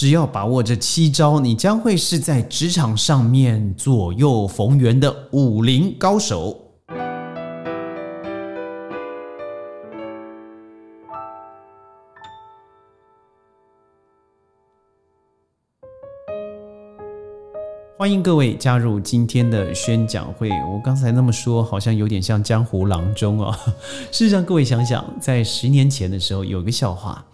[0.00, 6.56] 只要把握这七招，你将会是在职场上面左右逢源的武林高手。
[17.98, 20.48] 欢迎各位加入今天的宣讲会。
[20.72, 23.52] 我刚才那么说，好像有点像江湖郎中哦。
[24.12, 27.26] 事实上，各位想想，在十年前的时候，有一个笑话。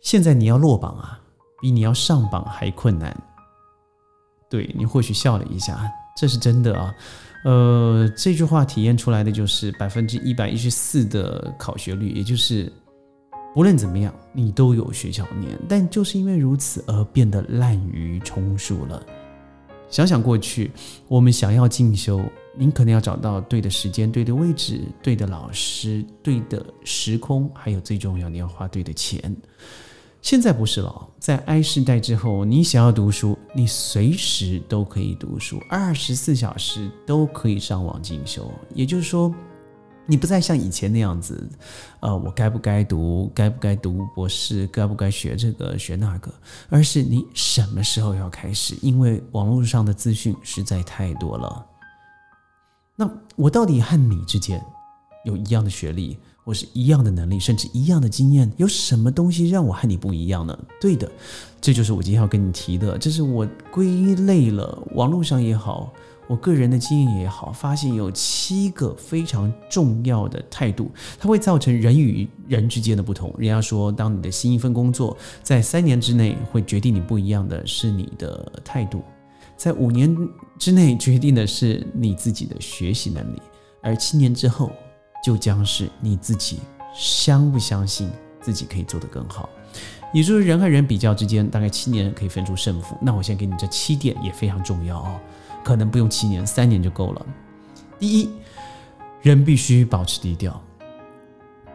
[0.00, 1.20] 现在你要落榜啊，
[1.66, 3.12] 比你要上榜还困难。
[4.48, 5.76] 对你或许笑了一下，
[6.16, 6.94] 这是真的啊。
[7.44, 12.72] 呃，这句话体验出来的就是百分之一百一十四的考学率，也就是
[13.52, 19.04] 不论怎么样，你都有学校念，但就是因为如此而变得滥竽充数了。
[19.90, 20.70] 想想过去，
[21.08, 22.22] 我们想要进修，
[22.56, 29.36] 您可能要找到对的时间、对的位置、对的老师、对的时空，还有最重要，你要花对的钱。
[30.26, 38.52] 现在不是了，在 I 世代之后，你想要读书，你随时都可以读书，二十四小时都可以上网进修。
[38.74, 39.32] 也就是说。
[40.08, 41.48] 你不再像以前那样子，
[41.98, 46.32] 呃，我该不该读，该不该读博士，该不该学这个学那个，
[46.68, 48.76] 而是你什么时候要开始？
[48.82, 51.66] 因为网络上的资讯实在太多了。
[52.94, 54.64] 那我到底和你之间
[55.24, 56.16] 有一样的学历，
[56.46, 60.56] 或是一样的能力，甚至一样的经验，有什么东西让我和你不一样呢？
[60.80, 61.10] 对的，
[61.60, 65.92] 这就是我今天要跟你提的，这是我归类了网络上也好。
[66.28, 73.34] 我个人的经验也好，发现有七个非常重要的态度，它会造成人与人之间的不同。
[73.38, 79.02] 人家说，当你的新一份工作在三年之内会决定你不一样的是你的态度，
[79.56, 80.16] 在五年
[80.58, 83.42] 之内决定的是你自己的学习能力，
[83.80, 84.72] 而七年之后
[85.22, 86.60] 就将是你自己
[86.94, 89.48] 相不相信自己可以做得更好。
[90.12, 92.96] 也就是人和人比较之间，大概七年可以分出胜负。
[93.02, 95.20] 那我先给你这七点也非常重要哦。
[95.64, 97.26] 可能不用七年，三年就够了。
[97.98, 98.30] 第一，
[99.20, 100.62] 人必须保持低调。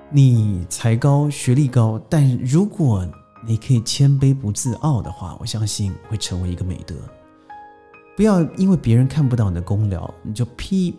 [0.09, 3.05] 你才高，学历高，但如果
[3.45, 6.95] 你可以谦卑不自傲的话，我相信会成为一个美德。
[8.15, 10.97] 不要因为别人看不到你的功劳，你就拼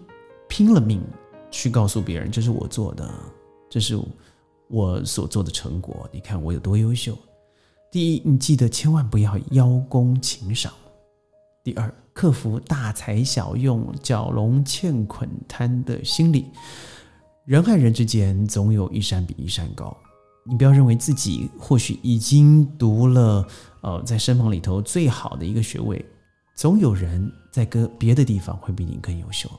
[0.48, 1.02] 拼了命
[1.52, 3.08] 去告诉别人这是我做的，
[3.70, 3.96] 这是
[4.68, 6.10] 我所做的成果。
[6.10, 7.16] 你看我有多优秀。
[7.92, 10.72] 第一，你记得千万不要邀功请赏。
[11.62, 11.94] 第二。
[12.14, 16.50] 克服大材小用、蛟龙欠捆贪的心理。
[17.46, 19.96] 人和人之间总有一山比一山高。
[20.44, 23.46] 你不要认为自己或许已经读了，
[23.80, 26.04] 呃，在身旁里头最好的一个学位，
[26.54, 29.50] 总有人在个别的地方会比你更优秀。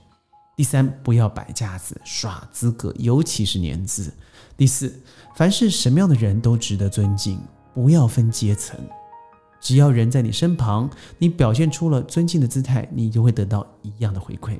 [0.55, 4.13] 第三，不要摆架子耍资格，尤其是年资。
[4.55, 4.93] 第四，
[5.35, 7.39] 凡是什么样的人都值得尊敬，
[7.73, 8.79] 不要分阶层。
[9.59, 14.59] 只要人在你身旁，你表现出了尊敬的姿态，你就会得到一样的回馈。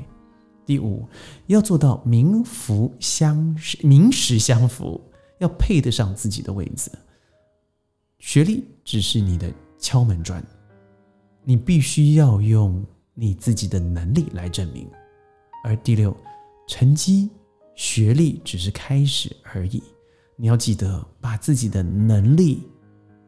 [0.65, 1.05] 第五，
[1.47, 4.99] 要做到名符相名实相符，
[5.39, 6.91] 要配得上自己的位子。
[8.17, 10.43] 学历只是你的敲门砖，
[11.43, 12.83] 你必须要用
[13.13, 14.87] 你自己的能力来证明。
[15.63, 16.15] 而第六，
[16.67, 17.31] 成绩、
[17.73, 19.81] 学历只是开始而已，
[20.35, 22.61] 你要记得把自己的能力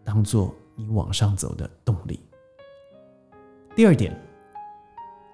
[0.03, 0.53] 当做。
[0.78, 2.19] 你往上走的动力。
[3.78, 4.13] 第二点，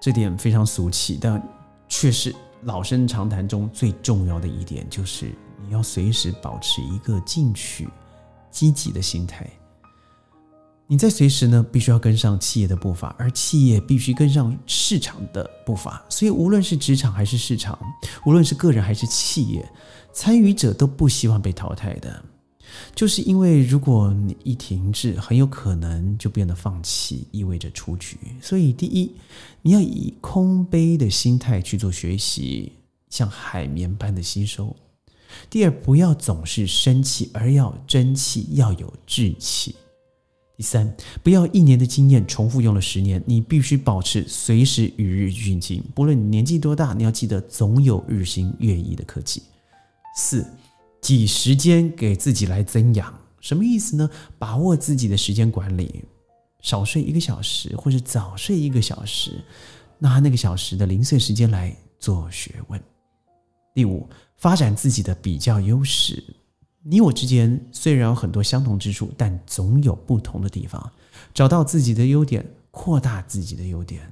[0.00, 1.42] 这点非常俗气，但
[1.88, 7.88] 却是老生常谈中最重要的一点，就是你要随时保持一个进取、
[8.52, 9.50] 积极的心态。
[10.92, 16.04] 你在随时呢，必须要跟上企业的步伐，而企业必须跟上市场的步伐。
[16.10, 17.78] 所以，无论是职场还是市场，
[18.26, 19.66] 无论是个人还是企业，
[20.12, 22.22] 参与者都不希望被淘汰的。
[22.94, 28.18] 就是因为如果你一停滞，很有可能就变得放弃，意味着出局。
[28.42, 29.12] 所以，第一，
[29.62, 32.70] 你要以空杯的心态去做学习，
[33.08, 34.76] 像海绵般的吸收；
[35.48, 39.74] 第二，不要总是生气，而要争气，要有志气；
[40.56, 49.42] 第三，不要一年的经验重复用了十年，你必须保持随时与日俱进，不论你年纪多大，你要记得总有日新月异的科技。
[50.16, 50.46] 四。
[51.00, 54.08] 挤时间给自己来增养，什么意思呢？
[54.38, 56.04] 把握自己的时间管理，
[56.60, 59.42] 少睡一个小时，或者早睡一个小时，
[59.98, 62.80] 拿那个小时的零碎时间来做学问。
[63.74, 66.22] 第五，发展自己的比较优势。
[66.84, 70.92] 你我之间虽然有很多相同之处，但总有不同的地方。
[71.32, 74.02] 找到自己的优点，扩大自己的优点。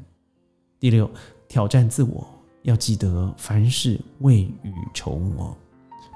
[0.78, 1.10] 第六，
[1.48, 2.26] 挑战自我，
[2.62, 5.56] 要记得凡事未雨绸缪。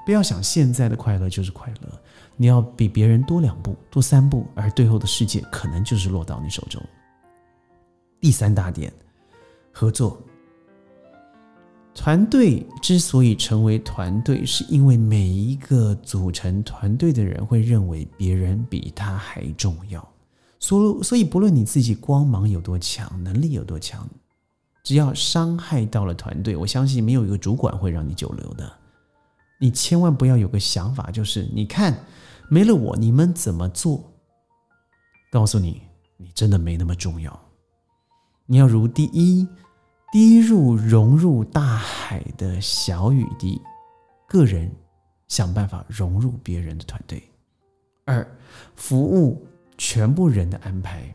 [0.05, 2.01] 不要想现在的快乐就是快乐，
[2.37, 6.81] 你要比别人多两步、多三步，而最后的世界可能就是落到你手中。
[8.21, 8.93] 第三大点，
[9.71, 10.21] 合作。
[11.95, 20.05] 团队之所以成为团队，是因为每一个组成团队的人会认为别人比他还重要。
[20.59, 24.07] 所所以，不论你自己光芒有多强，能力有多强，
[24.83, 28.71] 只要伤害到了团队，我相信没有一个主管会让你久留的。
[29.57, 32.05] 你千万不要有个想法，就是你看
[32.49, 34.11] 没了我，你们怎么做？
[35.31, 35.81] 告诉你，
[36.17, 37.39] 你真的没那么重要。
[38.45, 39.47] 你要如第一。
[40.11, 43.61] 滴入融入大海的小雨滴，
[44.29, 44.71] 个人
[45.27, 47.19] 想办法融入别人的团队；
[48.05, 48.25] 二，
[48.75, 49.45] 服务
[49.77, 51.13] 全部人的安排；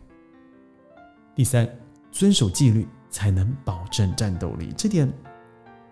[1.34, 1.66] 第三，
[2.12, 4.70] 遵守纪律才能保证战斗力。
[4.76, 5.10] 这点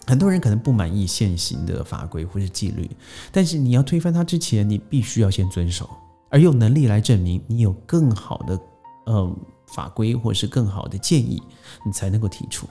[0.07, 2.91] 很多人可能不满意现行的法规或者纪律，
[3.33, 5.89] 但是你要推翻它之前，你必须要先遵守，
[6.29, 8.61] 而用能力来证明你有更好的
[9.07, 9.35] 嗯
[9.69, 11.43] 法规或是更好的建议，
[11.87, 12.69] 你才能够提出。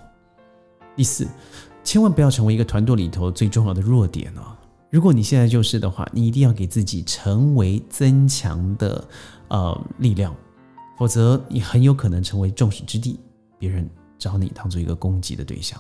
[0.98, 1.28] 第四，
[1.84, 4.58] 千万不要成为一个团队里头最重要的弱点哦。
[4.90, 9.08] 如果你现在就是的话，你一定要给自己成为增强的
[9.50, 10.36] 呃力量，
[10.98, 13.20] 否则你很有可能成为众矢之的，
[13.60, 15.80] 别人找你当做一个攻击的对象。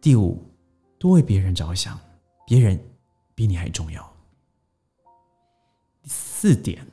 [0.00, 0.44] 第五，
[0.98, 1.98] 多为别人着想，
[2.46, 2.78] 别人
[3.34, 4.12] 比你还重要。
[6.02, 6.86] 第四点，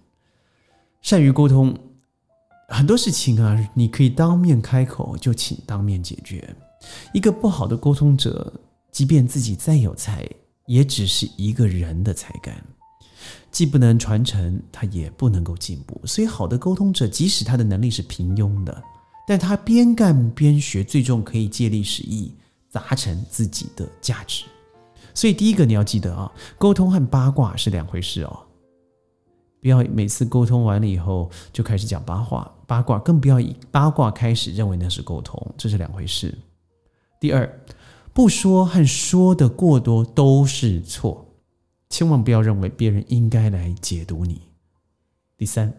[1.02, 1.76] 善于沟通，
[2.70, 6.56] 很多事情啊，你可以当面开口，就请当面解决。
[7.14, 8.52] 一个不好的沟通者，
[8.92, 10.28] 即便自己再有才，
[10.66, 12.56] 也只是一个人的才干，
[13.52, 16.00] 既不能传承，他也不能够进步。
[16.06, 18.84] 所以，好的沟通者，即使他的能力是平庸的，
[19.28, 22.34] 但他边干边学，最终可以借力使力，
[22.72, 24.46] 达成自己的价值。
[25.14, 28.40] 所以，第一个你要记得啊，沟通和八卦是两回事哦。
[29.62, 36.34] 不要每次沟通完了以后就开始讲八卦，八卦更不要以八卦开始认为那是沟通，这是两回事。
[37.20, 37.62] 第二，
[38.14, 41.36] 不说和说的过多都是错，
[41.90, 44.44] 千万不要认为别人应该来解读你。
[45.36, 45.74] 第三，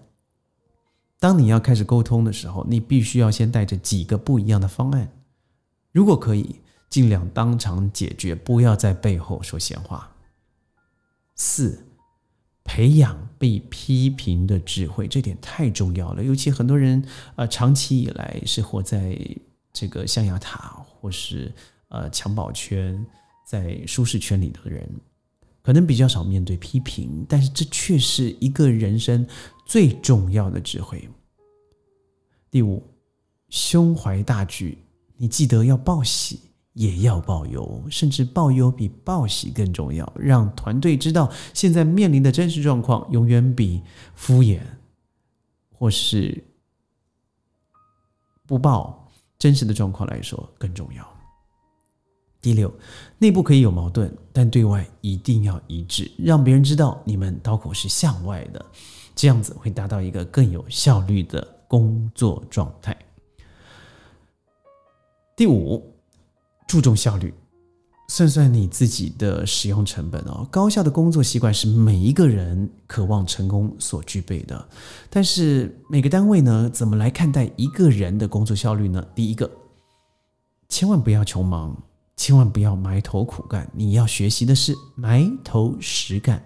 [1.18, 5.10] 当你要开始沟通的时候，你必须要先带着几个不一样的方案，
[5.92, 6.56] 如果可以，
[6.90, 10.14] 尽量当场解决，不要在背后说闲话。
[11.36, 11.86] 四，
[12.64, 17.02] 培养被批评的智慧，这点太重要了，尤其很多人
[17.36, 19.18] 啊，长期以来是活在。
[19.72, 21.52] 这个象牙塔，或是
[21.88, 23.04] 呃襁褓圈，
[23.46, 24.88] 在舒适圈里的人，
[25.62, 29.26] 可能比较少面对批评，但是这却是一个人生
[29.66, 31.08] 最重要的智慧。
[32.50, 32.82] 第五，
[33.48, 34.76] 胸怀大局，
[35.16, 36.40] 你记得要报喜，
[36.74, 43.82] 也要报忧，甚至报忧比报喜更重要，让团队知道现在面临的真实状况，永远比
[44.14, 44.60] 敷衍
[45.72, 46.44] 或是
[48.46, 49.09] 不报。
[49.40, 51.04] 真实的状况来说更重要。
[52.40, 52.72] 第六，
[53.18, 58.64] 内部可以有矛盾，但对外一定要一致，让别人知道你们刀口是向外的，
[59.14, 62.96] 这样子会达到一个更有效率的工作状态。
[65.36, 65.94] 第五，
[66.68, 67.34] 注重效率。
[68.10, 70.44] 算算你自己的使用成本哦。
[70.50, 74.68] 高效的工作习惯是每一个人渴望成功所具备的，
[75.08, 79.00] 但是每个单位呢，怎么来看待一个人的工作效率呢？
[79.14, 79.48] 第一个，
[80.68, 81.80] 千万不要穷忙，
[82.16, 86.42] 千万不要埋头苦干，你要学习的是埋头实干。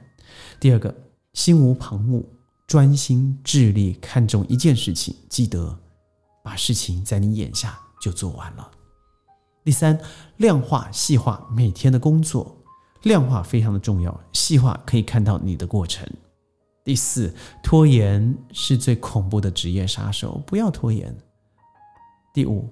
[0.60, 0.94] 第二个，
[1.32, 2.22] 心无旁骛，
[2.66, 5.74] 专心致力看重一件事情，记得
[6.42, 8.70] 把事情在你眼下就做完了。
[9.64, 9.98] 第三，
[10.36, 12.54] 量化细化每天的工作，
[13.02, 16.06] 量化非常的重要，细化可以看到你的过程。
[16.84, 21.16] 第四，拖延是最恐怖的职业杀手，不要拖延。
[22.34, 22.68] 第五，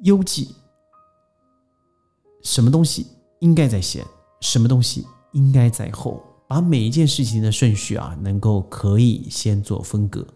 [0.00, 0.54] 邮记，
[2.42, 3.06] 什么东西
[3.40, 4.02] 应该在先，
[4.40, 10.26] 什么东西应该在后，把每一件事情的顺序啊，能够可以先做分割。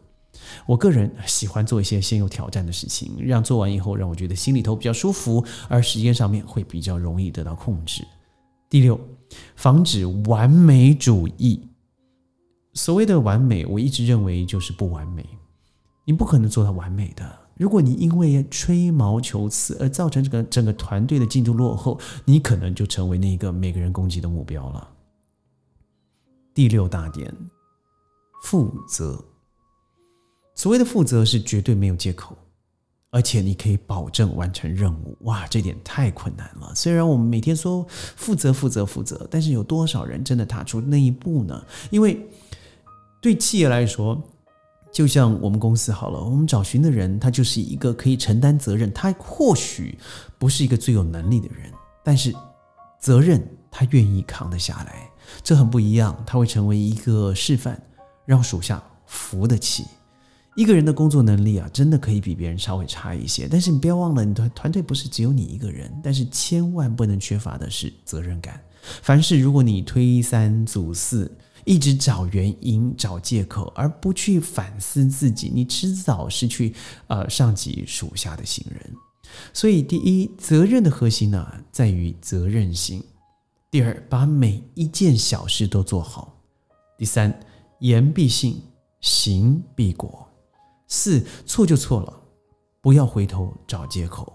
[0.66, 8.06] 我个人喜欢做一些先有挑战的事情，让做完以后让我觉得心里头比较舒服，而时间上面会比较容易得到控制。
[8.68, 8.98] 第六，
[9.54, 11.68] 防止完美主义。
[12.74, 15.24] 所谓的完美，我一直认为就是不完美，
[16.04, 17.40] 你不可能做到完美的。
[17.56, 24.90] 如果你因为吹毛求疵而造成这个整个团队的进度落后，你可能就成为那个每个人攻击的目标了。
[26.52, 27.34] 第六大点，
[28.42, 29.24] 负责。
[30.56, 32.36] 所谓的负责是绝对没有借口，
[33.10, 35.16] 而且你可以保证完成任务。
[35.20, 36.74] 哇，这点太困难了。
[36.74, 41.62] 虽然我们每天说负责、负责、负责，但是有多少人真的踏出那一步呢？
[41.90, 42.26] 因为
[43.20, 44.20] 对企业来说，
[44.90, 48.90] 就像我们公司好了，我们找寻的人，他就是一个可以承担责任。
[48.94, 49.98] 他或许
[50.38, 51.70] 不是一个最有能力的人，
[52.02, 52.34] 但是
[52.98, 55.10] 责任他愿意扛得下来，
[55.42, 56.16] 这很不一样。
[56.26, 57.78] 他会成为一个示范，
[58.24, 59.84] 让属下服得起。
[60.56, 68.58] 一个人的工作能力啊，真的可以比别人稍微差一些，但是你不要忘了，你的团队不是只有你一个人，但是千万不能缺乏的是责任感。
[69.02, 71.30] 凡事如果你推三阻四，
[71.66, 76.74] 一直找原因、找借口，而不去反思自己，你迟早失去
[77.08, 78.80] 呃上级属下的信任。
[79.52, 83.00] 所以，第一，责任的核心呢，在于责任心；
[83.70, 86.32] 第二，把每一件小事都做好；
[86.96, 87.38] 第三，
[87.80, 88.62] 言必信，
[89.02, 90.25] 行必果。
[90.88, 92.20] 四错就错了，
[92.80, 94.32] 不要回头找借口。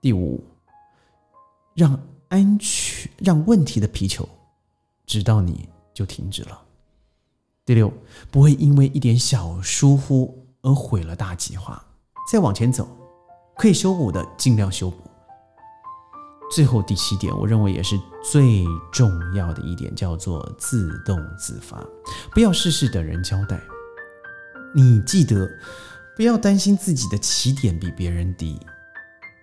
[0.00, 0.44] 第五，
[1.74, 4.28] 让安全让问题的皮球
[5.06, 6.62] 直到你就停止了。
[7.64, 7.92] 第六，
[8.30, 11.84] 不会因为一点小疏忽而毁了大计划。
[12.30, 12.88] 再往前走，
[13.56, 14.98] 可以修补的尽量修补。
[16.52, 21.84] 最后第七点，我认为也是最重要的一点，叫做自动自发，
[22.32, 23.60] 不要事事等人交代。
[24.74, 25.48] 你记得，
[26.16, 28.58] 不要担心自己的起点比别人低。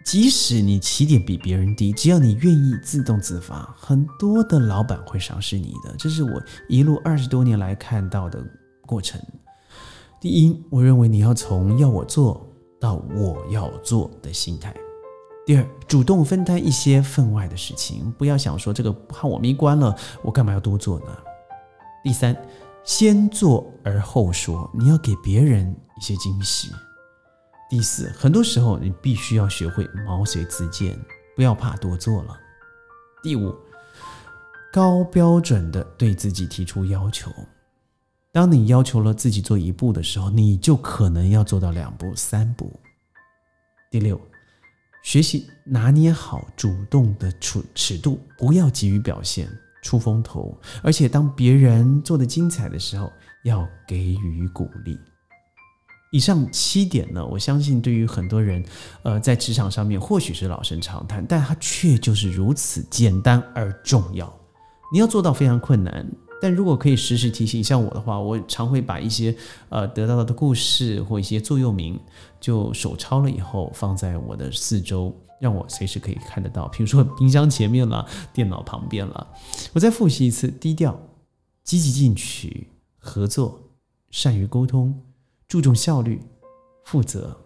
[0.05, 5.95] 即使你起点比别人低，只要你愿意自动自发，很多的老板会赏识你的。
[5.97, 8.43] 这是我一路二十多年来看到的
[8.85, 9.17] 过程。
[10.19, 12.45] 第一，我认为你要从要我做
[12.81, 14.75] 到我要做的心态。
[15.45, 21.17] 第二，主动分担一些分外的事情，不要想说这个怕我没关了，我干嘛要多做呢？
[22.03, 22.35] 第三。
[22.83, 26.69] 先做而后说，你要给别人一些惊喜。
[27.69, 30.99] 第四，很多时候你必须要学会毛遂自荐，
[31.35, 32.37] 不要怕多做了。
[33.23, 33.55] 第五，
[34.71, 37.31] 高标准的对自己提出要求。
[38.33, 42.79] 当你要求了自己做一步的时候，你就可能要做到两步、三步。
[43.89, 44.19] 第六，
[45.03, 49.47] 学习拿捏好主动的尺尺度，不要急于表现。
[49.83, 53.11] 出风头，而且当别人做的精彩的时候，
[53.43, 54.97] 要给予鼓励。
[56.11, 58.63] 以上七点呢，我相信对于很多人，
[59.03, 64.31] 呃，在职场上面或许是老生常谈，但它却就是如此简单而重要。
[64.91, 66.07] 你要做到非常困难，
[66.43, 69.33] 但如果可以时时提醒，像我的话，我常会把一些
[69.69, 71.97] 呃得到的故事或一些座右铭，
[72.37, 75.17] 就手抄了以后放在我的四周。
[75.39, 79.27] 让我随时可以看得到，比如说冰箱前面了，电脑旁边了。
[79.71, 80.99] 我再复习一次：低调、
[81.63, 83.61] 积极进取、合作、
[84.09, 85.01] 善于沟通、
[85.47, 86.21] 注重效率、
[86.83, 87.37] 负责、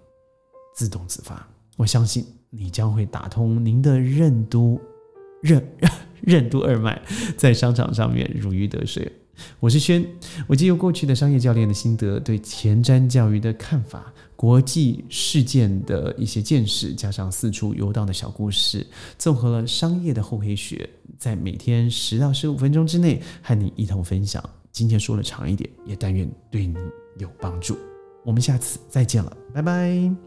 [0.76, 1.48] 自动自发。
[1.76, 4.82] 我相信你将会打通您的任督、
[5.42, 5.64] 任
[6.22, 7.02] 任督二脉，
[7.38, 9.12] 在商场上面如鱼得水。
[9.60, 10.04] 我是轩，
[10.48, 18.86] 我借由过去的商业教练的心得，对前瞻教育的看法，国际事件的一些见识，加上四处游荡的小故事，
[19.18, 24.44] 综合了商业的厚黑学，在每天十到十五分钟之内和你一同分享。
[24.72, 26.76] 今天说了长一点，也但愿对你
[27.20, 27.78] 有帮助。
[28.26, 30.27] 我们下次再见了，拜拜。